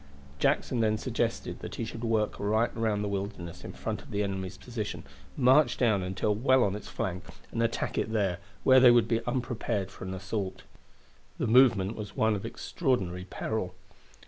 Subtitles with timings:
[0.39, 4.23] Jackson then suggested that he should work right round the Wilderness in front of the
[4.23, 5.03] enemy's position,
[5.37, 9.23] march down until well on its flank, and attack it there, where they would be
[9.27, 10.63] unprepared for an assault.
[11.37, 13.75] The movement was one of extraordinary peril.